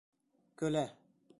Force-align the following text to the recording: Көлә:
Көлә: 0.61 0.83